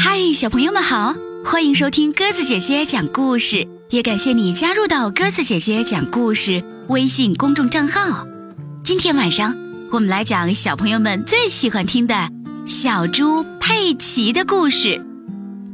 [0.00, 1.12] 嗨，小朋友们好，
[1.44, 8.24] 欢迎收听鸽子姐姐讲故事，也感谢你加入到鸽子姐姐讲故事微信公众账号。
[8.84, 9.56] 今天晚上
[9.90, 12.30] 我们来讲小朋友们最喜欢听的
[12.64, 15.04] 小猪佩奇的故事。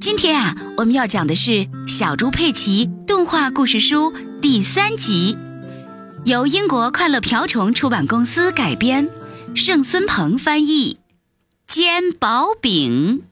[0.01, 1.51] 今天啊，我们要讲的是
[1.87, 5.37] 《小猪佩奇》动画故事书第三集，
[6.25, 9.07] 由英国快乐瓢虫出版公司改编，
[9.55, 10.97] 盛孙鹏翻译，
[11.67, 13.23] 煎薄饼。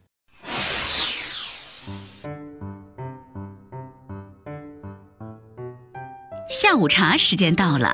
[6.62, 7.92] 下午茶时间到了，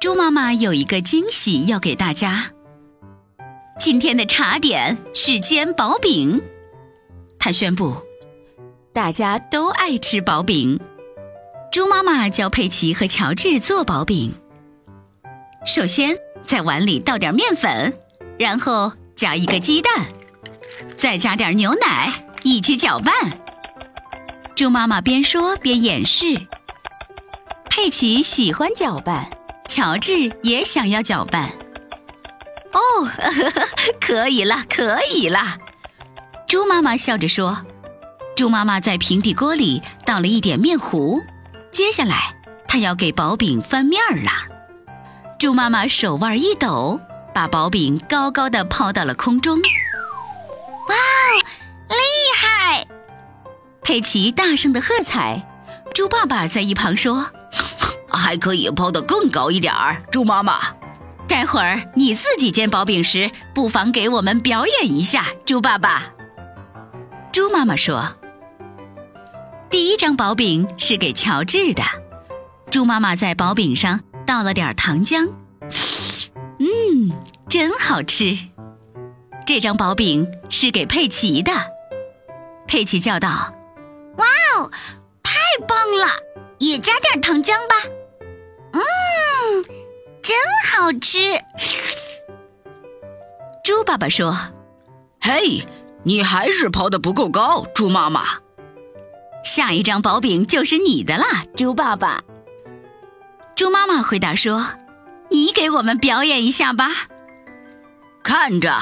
[0.00, 2.52] 猪妈妈有一个惊喜要给大家。
[3.76, 6.40] 今天的茶点是煎薄饼，
[7.40, 7.96] 她宣布，
[8.92, 10.78] 大家都爱吃薄饼。
[11.72, 14.32] 猪妈妈教佩奇和乔治做薄饼。
[15.66, 17.92] 首先，在碗里倒点面粉，
[18.38, 19.92] 然后加一个鸡蛋，
[20.96, 22.12] 再加点牛奶，
[22.44, 23.12] 一起搅拌。
[24.54, 26.40] 猪妈妈边说边演示。
[27.76, 29.28] 佩奇喜欢搅拌，
[29.68, 31.50] 乔治也想要搅拌。
[32.72, 33.66] 哦，呵 呵
[34.00, 35.40] 可以了，可以了。
[36.46, 37.66] 猪妈妈笑着说
[38.36, 41.20] ：“猪妈妈在平底锅里倒了一点面糊，
[41.72, 42.36] 接下来
[42.68, 44.30] 她要给薄饼翻面了。”
[45.40, 47.00] 猪妈妈手腕一抖，
[47.34, 49.58] 把薄饼高高的抛到了空中。
[49.58, 50.94] 哇
[51.88, 51.96] 哦，厉
[52.36, 52.86] 害！
[53.82, 55.42] 佩奇大声的喝彩。
[55.92, 57.26] 猪爸爸在一旁说。
[58.24, 60.58] 还可以抛得更高一点儿，猪妈妈。
[61.28, 66.04] 待会儿你自己煎薄饼时，不妨给我们表演一下，猪爸爸。
[67.32, 68.16] 猪妈妈说
[69.68, 71.82] ：“第一张薄饼是给乔治的。”
[72.72, 75.30] 猪妈妈在薄饼上倒了点糖浆，
[76.58, 77.12] 嗯，
[77.50, 78.38] 真好吃。
[79.44, 81.52] 这张薄饼是给佩奇的。
[82.66, 83.54] 佩奇叫道
[84.16, 84.24] ：“哇
[84.56, 84.70] 哦，
[85.22, 85.34] 太
[85.68, 86.06] 棒了！
[86.58, 87.74] 也加点糖浆吧。”
[88.74, 88.80] 嗯，
[90.22, 90.36] 真
[90.68, 91.40] 好吃。
[93.64, 94.36] 猪爸爸说
[95.22, 95.66] ：“嘿，
[96.02, 98.40] 你还是刨的不够高，猪妈妈。
[99.44, 102.22] 下一张薄饼就是你的啦，猪爸爸。”
[103.56, 104.66] 猪妈妈回答说
[105.30, 106.90] ：“你给我们表演一下吧。
[108.22, 108.72] 看着，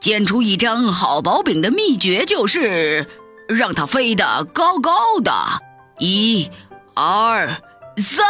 [0.00, 3.06] 煎出一张好薄饼的秘诀就是
[3.48, 5.32] 让它飞得高高的。
[5.98, 6.50] 一、
[6.94, 7.48] 二、
[7.96, 8.26] 三。”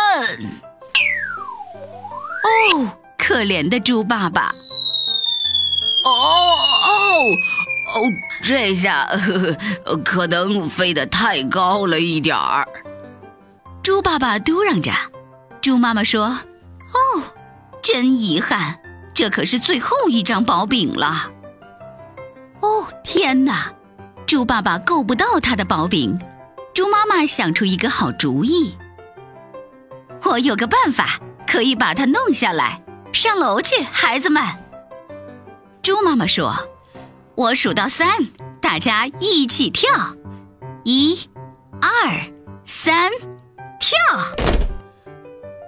[2.47, 4.55] 哦，可怜的猪爸爸！
[6.05, 7.27] 哦哦
[7.95, 8.03] 哦，
[8.41, 12.69] 这下呵呵可能飞得太高了一点儿。
[13.83, 14.93] 猪爸爸嘟囔着。
[15.61, 16.27] 猪妈妈说
[16.95, 17.23] ：“哦，
[17.83, 18.79] 真遗憾，
[19.13, 21.33] 这可是最后一张薄饼了。”
[22.63, 23.73] 哦，天哪！
[24.25, 26.17] 猪爸爸够不到他的薄饼。
[26.75, 28.77] 猪妈妈想出一个好主意
[30.23, 34.43] ：“我有个办法。”可以把它弄下来，上楼去，孩子们。
[35.83, 36.55] 猪妈妈说
[37.37, 38.09] ：“我数到三，
[38.61, 39.89] 大家一起跳，
[40.85, 41.29] 一、
[41.81, 41.91] 二、
[42.65, 43.11] 三，
[43.79, 43.97] 跳。”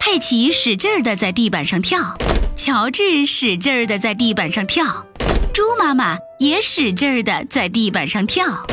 [0.00, 2.16] 佩奇使劲儿的在地板上跳，
[2.56, 5.06] 乔治使劲儿的在地板上跳，
[5.52, 8.66] 猪妈妈也使劲儿的在地板上跳。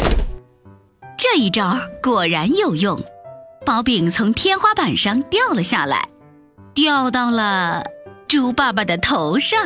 [1.18, 3.00] 这一招果然有用，
[3.66, 6.08] 薄饼从天花板上掉了下来。
[6.76, 7.86] 掉到了
[8.28, 9.58] 猪爸爸的头上，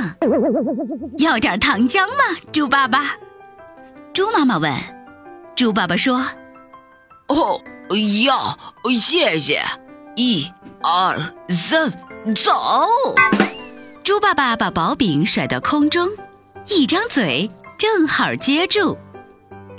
[1.17, 2.39] 要点糖浆吗？
[2.53, 3.15] 猪爸爸，
[4.13, 4.71] 猪妈妈问。
[5.55, 6.23] 猪爸爸说
[7.27, 7.59] ：“哦，
[8.23, 8.55] 要，
[8.95, 9.59] 谢谢。
[10.15, 10.47] 一、
[10.83, 11.17] 二、
[11.49, 11.89] 三，
[12.35, 12.87] 走！”
[14.05, 16.07] 猪爸爸把薄饼甩到空中，
[16.67, 17.49] 一张嘴
[17.79, 18.95] 正好接住。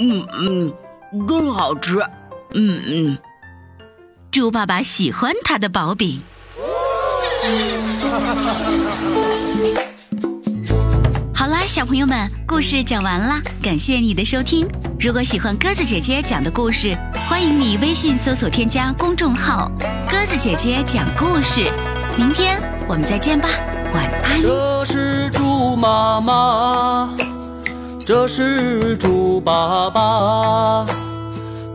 [0.01, 0.75] 嗯嗯，
[1.29, 2.01] 真好吃。
[2.55, 3.19] 嗯嗯，
[4.33, 6.21] 猪爸爸喜欢他的薄饼。
[11.35, 14.69] 好啦，小朋友们，故事讲完啦，感谢你的收听。
[14.99, 16.95] 如果喜欢鸽子姐姐讲的故事，
[17.29, 19.73] 欢迎你微信搜索添加公众号
[20.11, 21.65] “鸽子姐姐讲故事”。
[22.19, 23.49] 明天我们再见吧，
[23.95, 24.43] 晚安。
[24.43, 27.17] 这是猪妈妈，
[28.05, 30.85] 这是猪爸爸，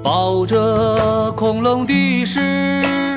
[0.03, 3.14] 抱着恐龙的是。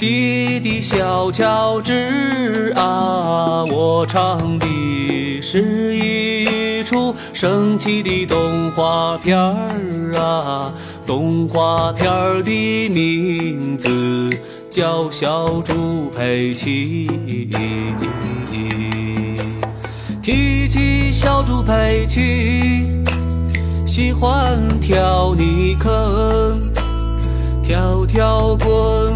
[0.00, 10.72] 弟弟小乔治啊，我唱的是一出神奇的动画片儿啊，
[11.04, 14.30] 动画片儿的名字
[14.70, 17.06] 叫《小猪佩奇》。
[20.22, 22.86] 提起小猪佩奇。
[23.86, 26.72] 喜欢跳泥坑，
[27.62, 29.09] 跳跳滚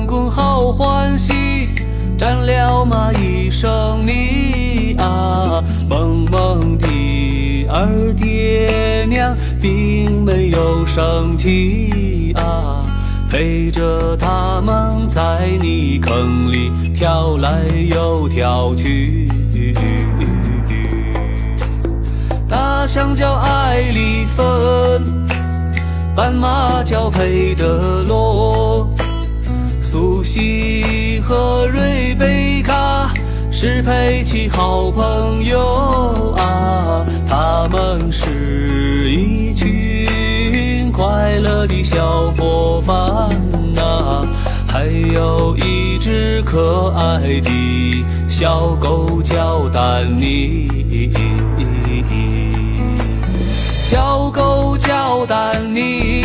[0.73, 1.69] 欢喜，
[2.17, 3.71] 沾了嘛一身
[4.07, 12.83] 泥啊，萌萌的二爹娘并没有生气啊，
[13.31, 19.29] 陪着他们在泥坑里跳来又跳去。
[22.49, 25.03] 大象叫艾丽芬，
[26.15, 28.54] 斑马叫佩德罗，
[29.95, 33.15] 苏西和瑞贝卡
[33.53, 43.31] 是佩奇好朋友啊，他们是一群快乐的小伙伴
[43.73, 44.27] 呐，
[44.67, 51.09] 还有一只可爱的小狗叫丹尼。
[53.81, 56.24] 小狗叫丹尼，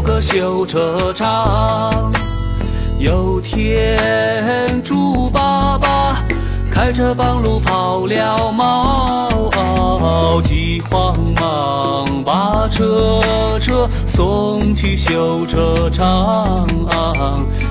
[0.00, 2.10] 有个修车厂。
[2.98, 6.24] 有天猪爸爸
[6.70, 9.28] 开车半路跑了猫，
[10.42, 13.20] 急慌忙把车
[13.60, 16.66] 车送去修车厂，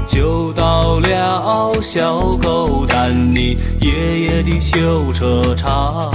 [0.05, 6.11] 就到了小狗丹尼爷爷的修车厂。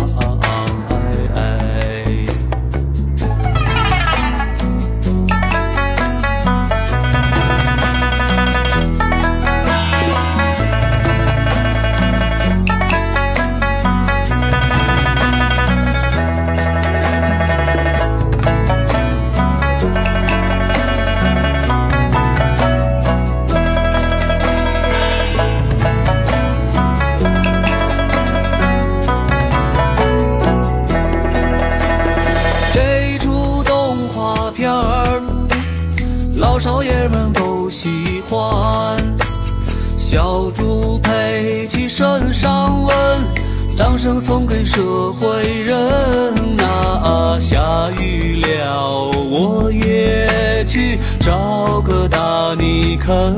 [37.32, 38.96] 都喜欢，
[39.98, 42.94] 小猪佩奇身上纹，
[43.76, 45.76] 掌声送给社会人
[46.56, 47.38] 呐！
[47.40, 53.36] 下雨了，我也去找个大泥坑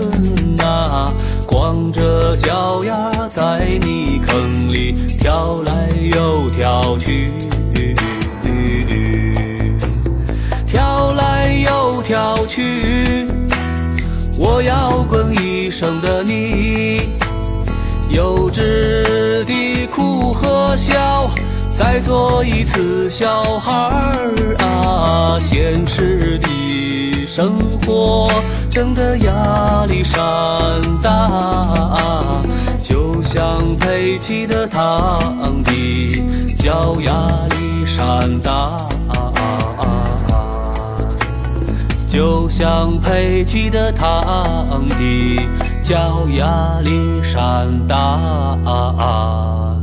[0.56, 1.10] 呐，
[1.46, 7.30] 光着脚丫在泥坑里跳来又跳去。
[10.66, 13.05] 跳来又跳去，
[14.56, 17.10] 我要滚一生的你，
[18.08, 21.30] 幼稚的哭和笑，
[21.70, 23.92] 再做一次小孩
[24.60, 25.36] 啊！
[25.42, 27.52] 现实的生
[27.84, 28.30] 活
[28.70, 30.18] 真的压力山
[31.02, 32.40] 大，
[32.82, 36.24] 就像佩奇的堂弟
[36.56, 37.12] 叫压
[37.50, 38.88] 力山大。
[42.16, 45.38] 就像佩奇的堂弟
[45.82, 49.76] 叫亚历山大。